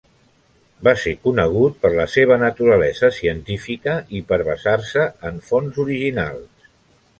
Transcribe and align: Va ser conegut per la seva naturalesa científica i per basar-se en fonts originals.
Va 0.85 0.93
ser 1.01 1.11
conegut 1.25 1.75
per 1.83 1.91
la 1.97 2.05
seva 2.13 2.37
naturalesa 2.45 3.11
científica 3.19 3.95
i 4.21 4.25
per 4.33 4.41
basar-se 4.49 5.07
en 5.31 5.41
fonts 5.51 5.81
originals. 5.87 6.69